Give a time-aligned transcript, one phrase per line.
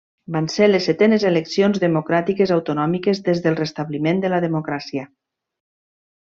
[0.35, 5.07] Van ser les setenes eleccions democràtiques autonòmiques des del restabliment de la democràcia.